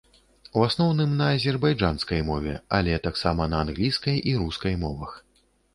У 0.59 0.63
асноўным 0.67 1.11
на 1.19 1.27
азербайджанскай 1.33 2.25
мове, 2.31 2.57
але 2.81 2.93
таксама 3.07 3.51
на 3.53 3.57
англійскай 3.69 4.15
і 4.35 4.39
рускай 4.43 4.73
мовах. 4.89 5.11